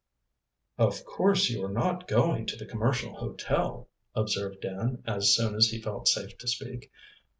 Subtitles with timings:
[0.79, 5.67] "Of course you are not going to the Commercial Hotel," observed Dan, as soon as
[5.67, 6.91] he felt safe to speak.